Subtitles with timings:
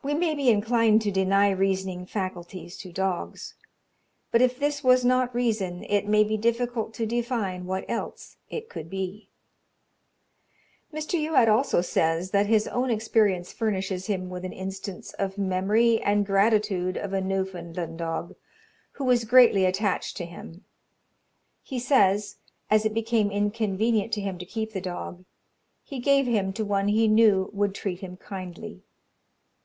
[0.00, 3.54] We may be inclined to deny reasoning faculties to dogs;
[4.30, 8.68] but if this was not reason, it may be difficult to define what else it
[8.68, 9.28] could be.
[10.94, 11.20] Mr.
[11.20, 16.00] Youatt also says, that his own experience furnishes him with an instance of the memory
[16.00, 18.36] and gratitude of a Newfoundland dog,
[18.92, 20.64] who was greatly attached to him.
[21.64, 22.36] He says,
[22.70, 25.24] as it became inconvenient to him to keep the dog,
[25.82, 28.84] he gave him to one who he knew would treat him kindly.